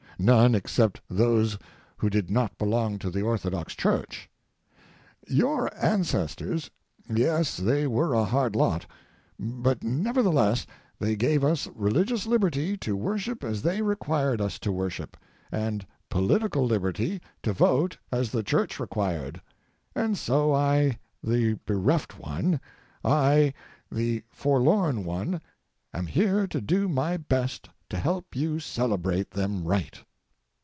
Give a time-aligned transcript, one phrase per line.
[0.23, 1.57] —none except those
[1.97, 4.29] who did not belong to the orthodox church.
[5.27, 8.85] Your ancestors—yes, they were a hard lot;
[9.39, 10.67] but, nevertheless,
[10.99, 15.17] they gave us religious liberty to worship as they required us to worship,
[15.51, 19.41] and political liberty to vote as the church required;
[19.95, 22.59] and so I the bereft one,
[23.03, 23.55] I
[23.91, 25.41] the forlorn one,
[25.95, 29.99] am here to do my best to help you celebrate them right.